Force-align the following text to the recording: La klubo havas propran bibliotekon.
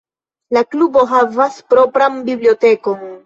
La 0.57 0.63
klubo 0.75 1.03
havas 1.11 1.59
propran 1.73 2.17
bibliotekon. 2.31 3.05